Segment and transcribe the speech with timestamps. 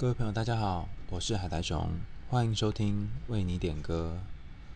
[0.00, 1.86] 各位朋友，大家好，我是海苔熊，
[2.30, 4.16] 欢迎收听为你点歌。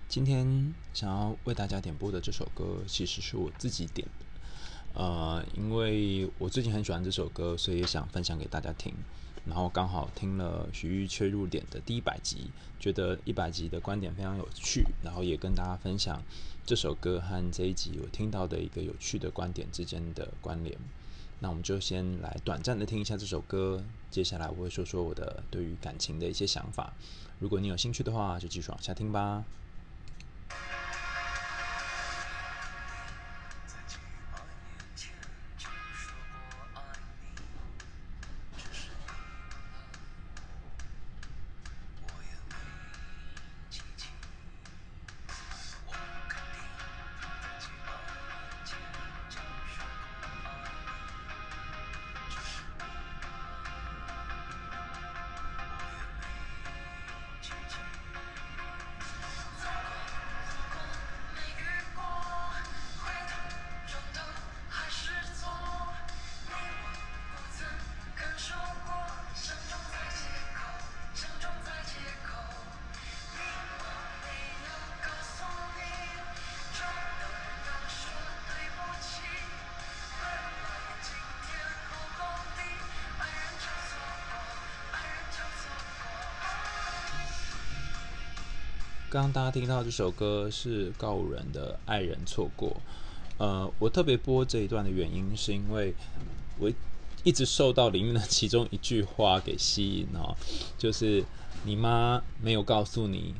[0.07, 5.01] 今天想要为大家点播的这首歌，其实是我自己点的。
[5.01, 8.93] 呃，因为我最近很喜欢这首歌，所以也想分享给大家听。
[9.47, 16.23] 然后刚好听了徐玉切入点的第一百集，觉得一百集的观点非常有趣，然后也跟大家分享
[16.67, 20.79] 这首歌和这一集我听到的一个有趣的观点之间的关联。
[21.45, 26.91] 那我们就先来短暂的听一下这首歌，接下来我会说说我的对于感情的一些想法。
[27.39, 29.45] 如果你有兴趣的话，就继续往下听吧。
[89.15, 92.71] 刚刚大家听到这首歌是告五人的《爱人错过》。
[93.39, 95.95] 呃，我特别播这一段的原因，是因为
[96.59, 96.69] 我
[97.23, 100.35] 一直受到里面的其中一句话给吸引哦，
[100.77, 101.25] 就是
[101.63, 103.33] 你妈没有告诉你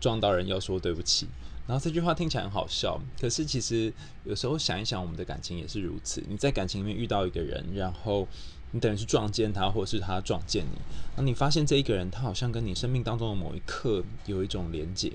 [0.00, 1.26] 撞到人要说对不起。
[1.66, 3.92] 然后这句话听起来很好笑，可是其实
[4.24, 6.24] 有时候想一想，我们的感情也是如此。
[6.26, 8.26] 你在感情里面遇到一个人，然后。
[8.72, 10.78] 你等于是撞见他，或者是他撞见你。
[11.16, 15.12] 那你发现这一个人，他好像跟你生命当中的某一刻有一种连结，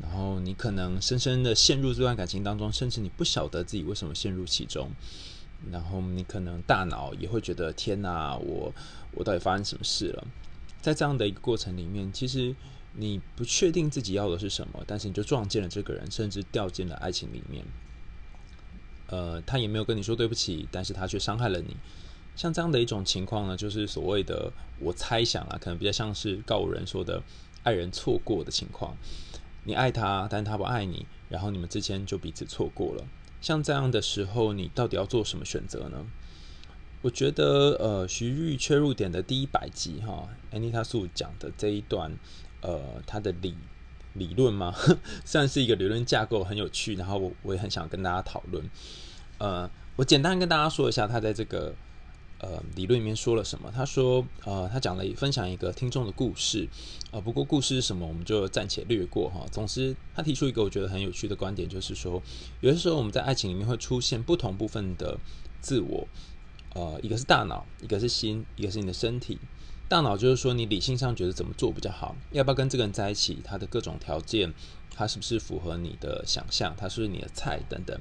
[0.00, 4.90] 然后你可能深深的陷入这段感情当中，甚至你不晓得自己为什么陷入其中。
[5.72, 8.72] 然后你可能大脑也会觉得：天哪，我
[9.12, 10.26] 我到底发生什么事了？
[10.82, 12.54] 在这样的一个过程里面，其实
[12.92, 17.64] 你不确定自己要的是什么，但是你就撞见了这个人，甚至掉进了爱情里面。
[19.08, 21.74] 呃，他也没有跟你说对不起，但是他却伤害了你。
[22.36, 27.22] 像这样的一种情况呢，就是所谓的我猜想啊，可能比较像是告五人说的
[27.62, 28.94] 爱人错过的情况。
[29.64, 33.04] 你爱他，但他不爱你，然后你们之间就彼此错过了。
[33.40, 36.06] 像这样的时候，你到底要做什么选择呢？
[37.02, 42.16] 我觉得，呃，徐玉切入点的第一百集哈，Anita Su 讲的这一段，
[42.60, 43.54] 呃，他的理
[44.12, 44.74] 理论嘛，
[45.24, 46.94] 算是一个理论架构，很有趣。
[46.96, 48.62] 然后我我也很想跟大家讨论。
[49.38, 51.74] 呃，我简单跟大家说一下，他在这个。
[52.38, 53.72] 呃，理论里面说了什么？
[53.74, 56.68] 他说，呃，他讲了分享一个听众的故事，
[57.10, 59.46] 呃，不过故事是什么，我们就暂且略过哈。
[59.50, 62.22] 总之，他提出一个我觉得很有趣的观点，就是说，
[62.60, 65.18] 有的时候我们在爱情里面会出现不同部分的
[65.60, 66.06] 自我，
[66.74, 69.38] 呃，一个是大脑，一个是心，一个是你的身体。
[69.88, 74.52] 大脑就是说，你理性上觉得怎么做比较好，要不要跟这个人在一起，他的各种条件。
[74.98, 76.74] 他是不是符合你的想象？
[76.74, 78.00] 他是不是你的菜等等？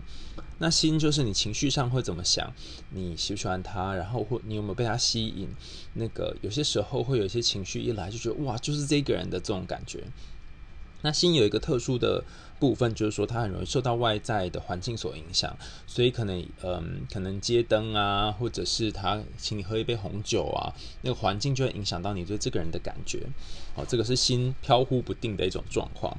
[0.60, 2.54] 那心就是你情绪上会怎么想？
[2.92, 3.94] 你喜不喜欢他？
[3.94, 5.50] 然后或你有没有被他吸引？
[5.96, 10.06] 那个有些时候会有一些情绪一来就觉得哇，就是这个人的这种感觉。
[11.06, 12.24] 那心有一个特殊的
[12.58, 15.56] 部分，就是说它很容易受到外在的环境所影响，
[15.86, 20.74] 所以可能嗯，可能街灯啊，或者是他请你喝一杯红酒啊，
[21.04, 23.20] 那个环境就会影响到你对这个人的感觉。
[23.76, 26.18] 哦，这个是心飘忽不定的一种状况。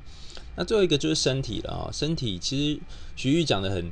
[0.54, 2.80] 那最后一个就是身体了啊，身体其实
[3.16, 3.90] 徐玉讲的很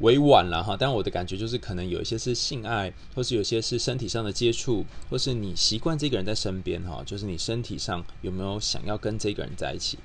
[0.00, 9.98] 委婉了哈，但我的感觉就是可能有一些是性爱，或是有些是身体上的接触，或是你习惯这个人在身边哈，就是你身体上有没有想要跟这个人在一起？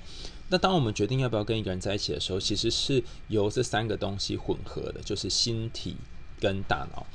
[0.50, 5.96] 那当我们决定要不要跟一个人在一起的时候，其实是由这三个东西混合的，就是心体
[6.40, 7.06] 跟大脑。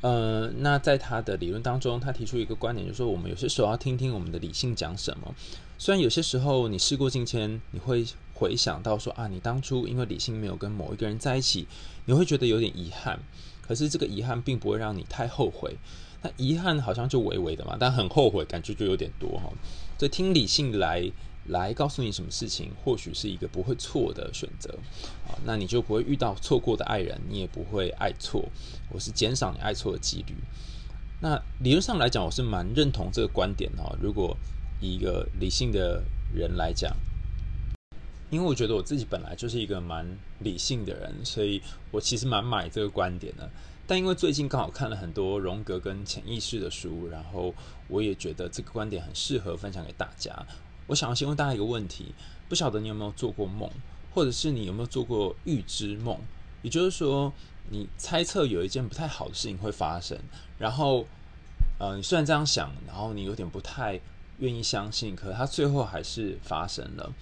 [0.00, 5.34] 呃，那在他的理论当中，他提出一个观点，就是说我们有些时候要听听我们的理性讲什么。
[5.78, 8.04] 虽然有些时候你事过境迁，你会
[8.40, 11.66] 回想到说啊，你当初因为理性没有跟某一个人在一起，
[12.06, 13.20] 你会觉得有点遗憾。
[13.60, 15.76] 可是这个遗憾并不会让你太后悔。
[16.22, 19.52] 那遗憾好像就微微的嘛，但很后悔感觉就有点多哈。
[19.98, 21.12] 所以听理性来。
[21.46, 24.70] 来告诉你什么事情，或许是一个不会错的选择
[25.26, 28.44] 啊，那你就不会遇到错过的爱人，你也不会爱错，
[28.90, 30.34] 我是减少你爱错的几率。
[31.20, 33.96] 那理论上来讲，我是蛮认同这个观点哈。
[34.00, 34.36] 如果
[34.80, 36.94] 以一个理性的人来讲，
[38.30, 40.06] 因为我觉得我自己本来就是一个蛮
[40.38, 41.60] 理性的人，所以
[41.90, 43.50] 我其实蛮买这个观点的。
[43.86, 47.52] 但因为最近刚好看了很多荣格跟潜意识的书，然后
[47.88, 50.32] 我也觉得这个观点很适合分享给大家。
[50.86, 52.14] 我想要先问大家一个问题：
[52.48, 53.68] 不晓得你有没有做过梦，
[54.14, 56.16] 或者是你有没有做过预知梦？
[56.62, 57.32] 也就是说，
[57.70, 60.16] 你猜测有一件不太好的事情会发生，
[60.56, 61.06] 然后，
[61.80, 63.98] 呃，你虽然这样想，然后你有点不太
[64.38, 67.12] 愿意相信，可是它最后还是发生了。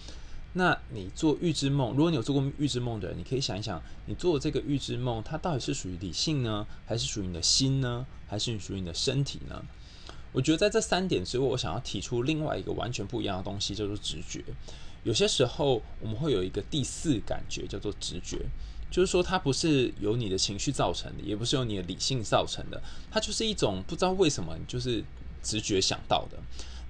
[0.55, 9.63] 那你做预知梦，如果你有做过预知梦的人，你可以想一想，你做这个预知梦，它到底是属于理性呢，还是属于你的心呢，还是属于你的身体呢？
[10.33, 14.43] 我觉得在这三点之后，我想要提出另外一个完全不一样的东西，叫做直觉。
[15.05, 18.39] 有些时候我们会有一个第四感觉，叫做直觉，
[18.91, 25.05] 就是说它不是由你的情绪造成的，也不是由你的理性造成的，它就是一种不知道为什么，就是
[25.43, 26.39] 直觉想到的。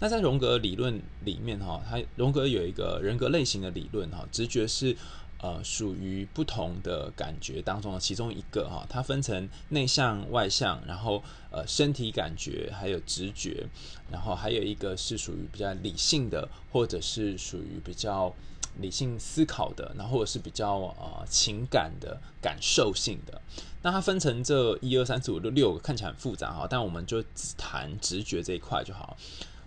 [0.00, 4.97] 那在荣格理论里面，哈，它荣格有一个人格类型的理论，哈，直觉是
[5.41, 13.67] 呃属于不同的感觉当中的其中一个，哈，它分成内向、外向，然后呃身体感觉，还有直觉，
[14.11, 18.33] 然后还有一个是属于比较理性的，或者是属于比较
[18.81, 23.41] 理性思考的，然后或者是比较呃情感的、感受性的。
[23.83, 29.17] 那它分成这一二三四五六六个，看起来很复杂哈，但我们就只谈直觉这一块就好。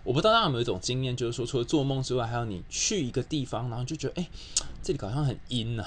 [0.04, 4.28] 我不知道大家有没有一种经验，就是说，除了做梦之外，还有你去一个地方，然后就觉得，哎，
[4.82, 5.86] 这里好像很阴啊，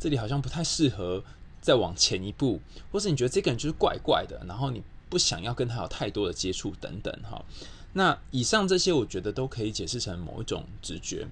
[0.00, 1.22] 这里好像不太适合
[1.60, 2.60] 再往前一步，
[2.90, 7.44] 或是你觉得这个人就是怪怪的，然后你不想要跟他有太多的接触等等，哈。
[7.92, 11.28] 那以上这些，我觉得都可以解释成某一种直觉。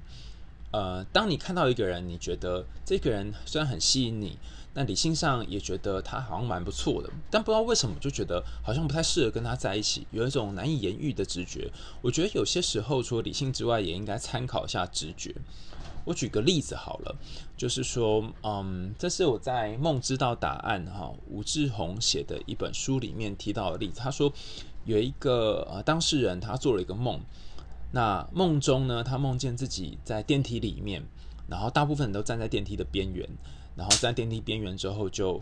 [0.73, 4.38] 呃，当你看到一个人，你觉得这个人虽然很吸引你。
[4.72, 11.70] 那理性上也觉得他好像蛮不错的，但不知道为什么就觉得好像不太适合跟他在一起，有一种难以言喻的直觉。
[12.00, 15.34] 我觉得有些时候除了理性之外，也应该参考一下直觉。
[16.05, 17.14] 我举个例子好了，
[17.56, 24.00] 就是说，嗯，这是我在《梦知道答案》哈吴志宏写的一本书里面提到的例子。
[24.00, 24.32] 他说
[24.84, 27.20] 有一个呃当事人，他做了一个梦，
[27.93, 31.02] 那梦中呢，他梦见自己在电梯里面，
[31.49, 33.28] 然后大部分人都站在电梯的边缘。
[33.81, 35.41] 然后在电梯边缘之后就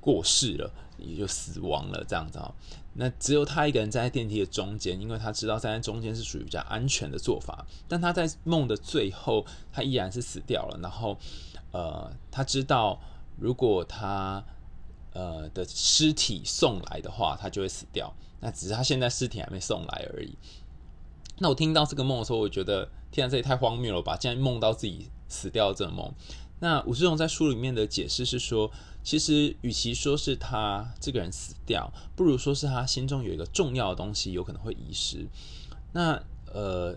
[0.00, 2.50] 过世了，也就死亡了，这样子啊。
[2.94, 7.66] 那只有他一个人站在电梯的中间，因为他知道站在中间是属于比较安全的做法。
[7.86, 10.78] 但他在梦的最后，他依然是死掉了。
[10.80, 11.18] 然后，
[11.72, 12.98] 呃，他知道
[13.36, 14.42] 如果他
[15.12, 18.10] 呃的尸体送来的话，他就会死掉。
[18.40, 20.34] 那只是他现在尸体还没送来而已。
[21.40, 24.16] 那我听到这个梦的时候，我觉得天啊，这也太荒谬了吧！
[24.16, 26.12] 竟然梦到自己死掉这个梦。
[26.60, 28.70] 那武志红在书里面的解释是说，
[29.04, 35.26] 其实与其说是他这个人死掉，不如说是他心中有一个重要的东西有可能会遗失。
[35.92, 36.20] 那
[36.52, 36.96] 呃，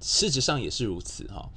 [0.00, 1.48] 事实上也是如此哈。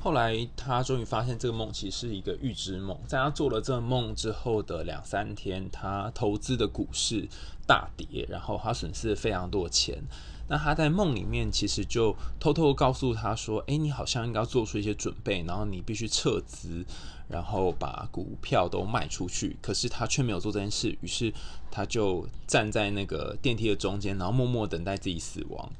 [0.00, 7.26] 后来他终于发现这个梦其实是一个预知梦，在他做了这个梦之后的两三天，他投资的股市
[7.66, 10.02] 大跌，然后他损失了非常多钱。
[10.46, 16.84] 那他在梦里面其实就偷偷告诉他说：“诶，你好像应该做出一些准备，然后你必须撤资，
[17.28, 21.32] 然后把股票都卖出去。”可是他却没有做这件事，于是
[21.70, 25.72] 他就站在那个电梯的中间，然后默默等待自己死亡。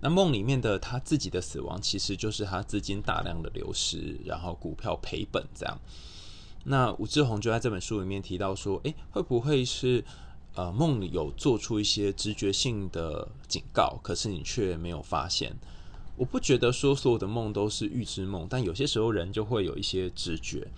[0.00, 5.78] 那梦里面的他自己的死亡，其实就是他资金大量的流失，然后股票赔本这样。
[6.64, 10.04] 那吴志宏就在这本书里面提到说：“诶，会不会是？”
[10.54, 15.56] 呃，梦里有做出一些直觉性的警告，可是你却没有发现。
[16.16, 20.68] 我不觉得说所有的梦都是预知梦，但有些时候人就会有一些直觉。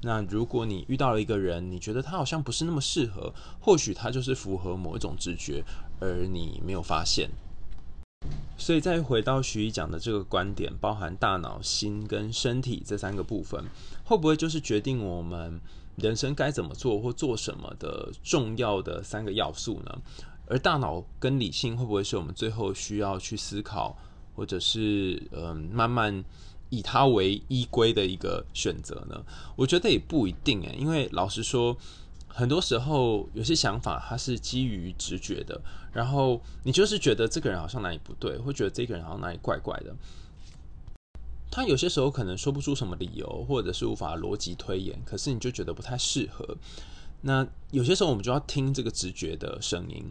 [0.00, 5.62] 那如果你遇到了一个人，你觉得他好像不是那么适合，或许他就是符合某一种直觉，
[6.00, 7.30] 而你没有发现。
[8.62, 13.60] 所以再回到徐一讲的这个观点，包含大脑、心跟身体这三个部分，
[14.04, 15.60] 会不会就是决定我们
[15.96, 19.98] 人生该怎么做或做什么的重要的三个要素呢？
[20.46, 23.98] 而大脑跟理性会不会是我们最后需要去思考，
[24.36, 26.24] 或者是嗯、慢慢
[26.70, 29.20] 以它为依归的一个选择呢？
[29.56, 31.76] 我觉得也不一定诶，因为老实说，
[32.34, 35.60] 很多时候有些想法它是基于直觉的，
[35.92, 39.94] 然后你就是觉得这个人好像哪里不对，会觉得这个人好像哪里怪怪的。
[41.50, 46.56] 他有些时候可能说不出什么理由，或者是无法逻辑推演，可是你就觉得不太适合。
[47.20, 50.10] 那有些时候我们就要听这个直觉的声音。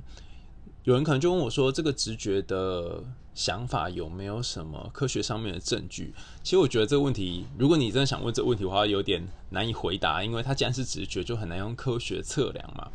[0.83, 3.03] 有人可能就问我说：“这个直觉的
[3.35, 12.89] 想法有没有什么科学上面的证据？”其实我觉得这个问题，如果你真的想问这个问题的话，有点难以回答，因为它既然是直觉，就很难用科学测量嘛。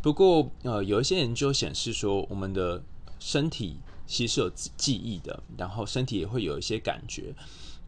[0.00, 2.82] 不过，呃，有一些研究显示说，我们的
[3.18, 7.34] 身体其实是有记忆的，然后身体也会有一些感觉。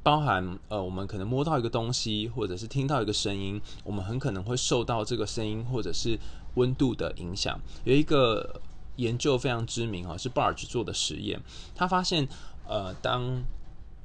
[0.02, 6.18] 包含呃，我们可能摸到一个东西，或者是听到一个声音，我们很可能会受到这个声音或者是
[6.54, 7.60] 温度的影响。
[7.84, 8.60] 有一个
[9.00, 11.40] 研究非常知名啊，是 Barge 做的实验，
[11.74, 12.28] 他发现
[12.66, 13.42] 呃，当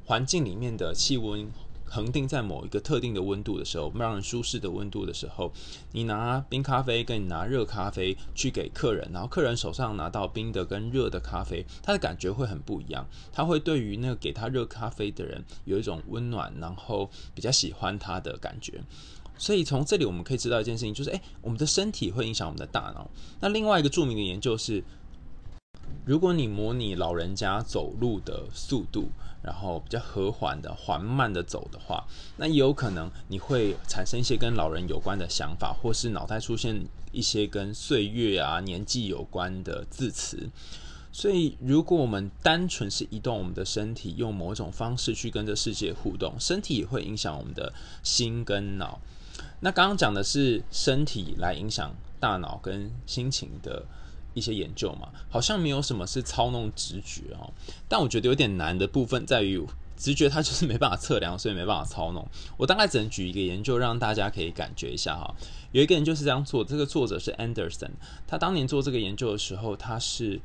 [0.06, 1.52] 环境里面的气温
[1.88, 5.52] 恒定在某一个特定的温度的时候，让人舒适的温度的时候，
[5.92, 13.08] 你拿冰咖啡跟你拿热咖啡去给客人，然后客人手上拿到冰的跟热的咖啡，他的感觉会很不一样。
[13.32, 18.82] 他会对于那个给他热咖啡的人有一种温暖，然后比较喜欢他的感觉。
[19.38, 23.10] 所以从这里我们可以知道一件事情，就是诶，我们的身体会影响我们的大脑。
[23.40, 24.84] 那另外一个著名的研究是，
[26.06, 29.10] 如果你模拟老人家走路的速度，
[29.44, 32.04] 然后比较和缓的、缓慢的走的话，
[32.38, 40.50] 那有可能你会产生一些跟老人有关的想法，或是脑袋出现一些跟岁月啊、年纪有关的字词。
[41.12, 47.72] 所以，如果我们单纯是移动我们的身体，用某种方式去跟这世界互动，身体也会影响我们的
[48.04, 49.00] 心跟脑。
[49.60, 53.86] 那刚刚讲的是身体来影响大脑跟心情的。
[54.36, 57.54] 一些研究嘛，好像没有什么是操弄直觉哦。
[57.88, 62.28] 但我觉得有点难的部分在于，直觉它就是没办法测量，所以没办法操弄。
[62.58, 65.34] 我大概只能举一个研究，让大家可以感觉一下哈。
[65.72, 67.92] 有一个人就是这样做，这个作者是 Anderson，
[68.28, 70.42] 他当年做这个研究的时候，他是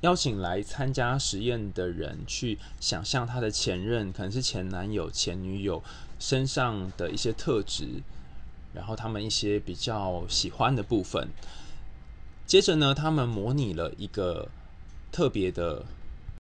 [0.00, 5.82] 邀请来参加实验的人去想象他的前任，可能是前男友、前女友
[6.18, 8.02] 身上的一些特质，
[8.72, 11.28] 然后他们一些比较喜欢的部分。
[12.46, 14.48] 接着呢，他们模拟了一个
[15.12, 15.84] 特别的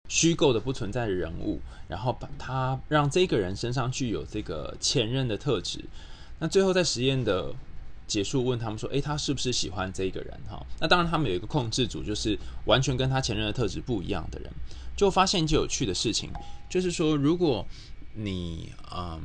[0.09, 5.85] 虚构的不存在的人物，然后把他让这个人身上具有这个前任的特质。
[6.39, 7.55] 那最后在实验的
[8.13, 14.53] 结束，问他们说：“诶，他是不是喜欢这个人？”哈，那当然他们有一个控制组，就是完全跟他前任的特质不一样的人，
[14.97, 16.31] 就发现一件有趣的事情，
[16.69, 17.67] 就是说，如果
[18.15, 19.21] 你嗯。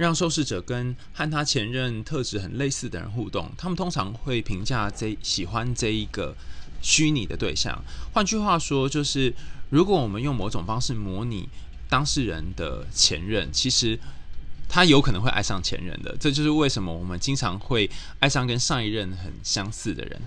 [0.00, 6.36] 让受试者跟和他前任特质很类似的人互动，他们通常会评价这喜欢这一个
[6.80, 7.82] 虚拟的对象。
[8.12, 9.34] 换句话说，就是
[9.70, 11.48] 如果我们用某种方式模拟
[11.88, 13.98] 当事人的前任，其实
[14.68, 16.16] 他有可能会爱上前任的。
[16.20, 20.20] 这就是为什么我们经常会爱上跟上一任很相似的人。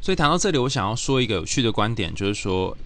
[0.00, 2.76] 所以谈到这里，我想要说一个有趣的观点，就是说。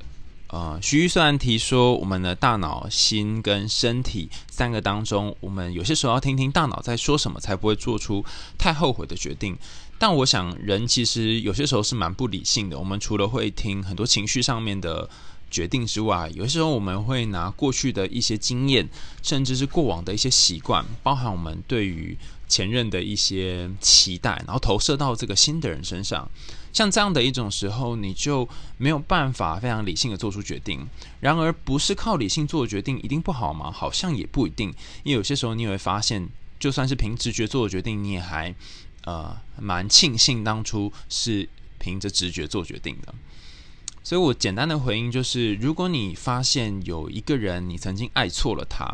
[0.48, 8.24] 呃，徐玉虽然提说，我们的大脑、心跟身体三个当中，我们有些时候要听听大脑在说什么，才不会做出
[8.56, 9.58] 太后悔的决定。
[9.98, 12.78] 但我想，人其实有些时候是蛮不理性的。
[12.78, 15.10] 我们除了会听很多情绪上面的
[15.50, 18.88] 决定之外，有些时候我们会拿过去的一些经验，
[19.22, 22.16] 甚至是过往的一些习惯，包含我们对于
[22.48, 26.28] 前任的一些期待，然后投射到这个新的人身上。
[26.72, 30.86] 像这样的一种时候，你就没有办法非常理性的做出决定。
[31.20, 33.70] 然而，不是靠理性做的决定一定不好吗？
[33.72, 34.68] 好像也不一定，
[35.02, 36.28] 因为有些时候你也会发现，
[36.60, 38.54] 就算是凭直觉做的决定，你也还
[39.04, 41.48] 呃蛮庆幸当初是
[41.78, 43.14] 凭着直觉做决定的。
[44.06, 48.86] 所以我简单的回应就是：如果你发现有一个人你曾经爱错了他，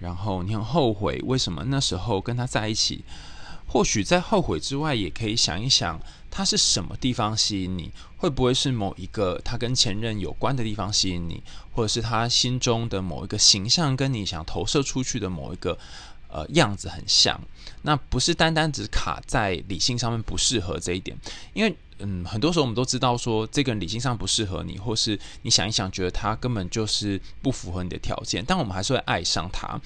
[0.00, 3.04] 然后你很后悔为什么那时候跟他在一起，
[3.68, 6.00] 或许在后悔之外，也可以想一想。
[6.28, 7.92] 他是什么地方吸引你？
[8.16, 11.40] 会不会是某一个他跟前任有关的地方吸引你，
[11.72, 15.78] 或者是他心中的某一个形象跟你想投射出去的某一个
[16.26, 17.40] 呃样子很像？
[17.82, 21.16] 那不是单单只卡在理性上面不适合这一点，
[21.54, 29.80] 因为嗯，很多时候我们都知道说这个人理性上不适合你，或是你想一想觉得他根本就是不符合你的条件，但我们还是会爱上他。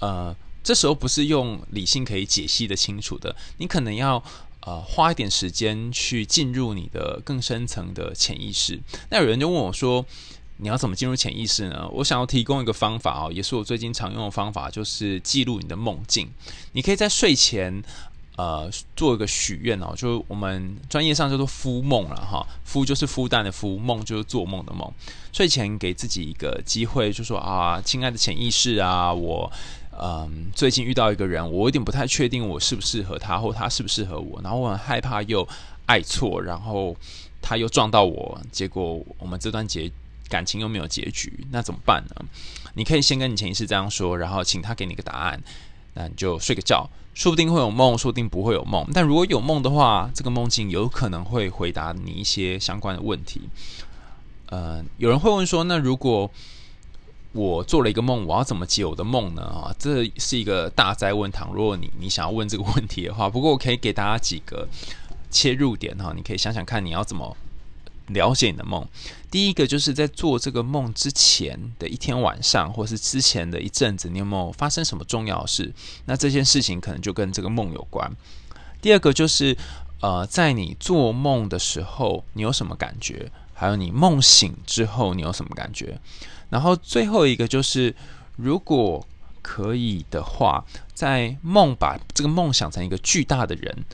[0.00, 4.22] 呃，这时候不是用理性可以解析得清楚的，你可能要。
[4.64, 8.80] 呃，花一点时间去进入你的更深层的潜意识。
[9.10, 10.06] 那有人就问我说
[10.58, 16.30] ：“你要怎么进入潜意识呢？”我想要提供一个方法哦，也是我最近常用的方法，就是记录你的梦境。
[16.74, 17.82] 你可以在睡前，
[18.36, 24.90] 呃，做一个许愿哦，就我们专业上叫做“孵梦”了哈，“孵”就是孵蛋的“孵”，梦就是做梦的梦。
[25.32, 29.52] 睡前给自己一个机会，就说啊，亲爱的潜意识啊，我。
[29.94, 34.40] 嗯，最近遇到一个人，我有点不太确定我适不适合他，或他适不适合我。
[34.42, 35.46] 然后我很害怕又
[35.84, 36.96] 爱错，然后
[37.42, 39.92] 他又撞到我，结果我们这段结
[40.30, 42.24] 感情又没有结局，那怎么办呢？
[42.72, 45.40] 你可以先跟你潜意识这样说，然后请他给你个答案，
[45.94, 48.86] 那你就睡个觉，说不定会有梦，说不定不会有梦。
[48.92, 53.42] 但如果有梦的话，这个梦境有可能会回答你一些相关的问题。
[54.46, 56.30] 嗯，有人会问说，那如果
[57.32, 59.42] 我做了一个梦，我要怎么解我的梦呢？
[59.42, 61.30] 啊，这是一个大哉问。
[61.30, 64.68] 倘若你你想要问这个问题的话，不过我可以给大家几个
[65.30, 67.34] 切入点哈，你可以想想看你要怎么
[68.08, 68.86] 了解你的梦。
[69.30, 75.72] 第一个就是在做这个梦之前的一天晚上，或是之前的一阵子，你有没有发生什么重要的事？
[76.04, 78.10] 那这件事情可能就跟这个梦有关。
[78.80, 79.56] 第二个就是，
[80.00, 83.30] 呃，在你做梦的时候，你有什么感觉？
[83.54, 85.98] 还有你梦醒之后，你有什么感觉？
[86.50, 87.94] 然后最后一个就是，
[88.36, 89.06] 如果
[89.40, 93.84] 可以的话，在梦把这个梦想成一个巨大的人。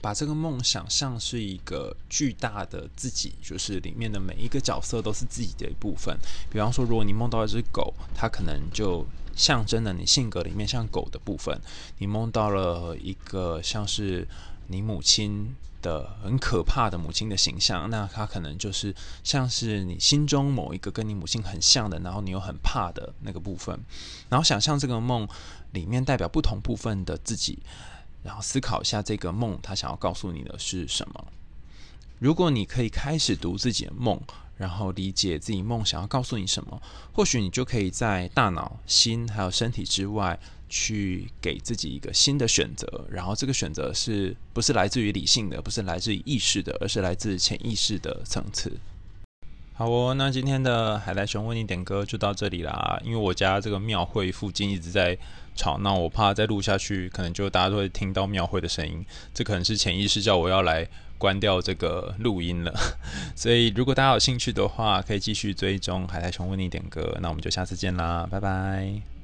[0.00, 6.16] 把这个梦想像是一个巨大的自己，就是里面的每一个角色都是自己的一部分。
[6.50, 11.56] 比方说，如果你梦到一只狗，它可能就象征了你性格里面像狗的部分；
[11.98, 14.26] 你梦到了一个像是
[14.68, 23.78] 你母亲的很可怕的母亲的形象，那它可能就是像是你心中某一个跟你母亲很像的，然后你又很怕的那个部分。
[24.28, 25.26] 然后想象这个梦
[25.72, 27.58] 里面代表不同部分的自己。
[28.26, 31.24] 然后思考一下这个梦，他想要告诉你的是什么？
[32.18, 34.20] 如果你可以开始读自己的梦，
[34.56, 40.36] 然后理解自己梦想要告诉你什么，或许你就可以在大脑、心还有身体之外，
[40.68, 43.06] 去给自己一个新的选择。
[43.08, 48.76] 然后这个选择是不是来自于理性的，不是来自于意识的，而是来自潜意识的层次。
[49.74, 52.98] 好哦，那今天的海苔熊为你点歌就到这里啦。
[53.04, 55.16] 因为我家这个庙会附近一直在
[55.56, 59.04] 吵那，我怕再录下去，可能就大家都会听到庙会的声音。
[59.34, 60.86] 这可能是潜意识叫我要来
[61.18, 62.72] 关掉这个录音了。
[63.34, 67.16] 所以如果大家有兴趣的话，可以继续追踪海苔熊为你点歌。
[67.20, 69.15] 那我们就下次见啦，拜拜。